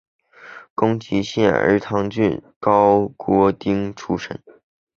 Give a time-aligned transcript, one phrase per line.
[0.73, 4.41] 宫崎县儿汤郡高锅町出身。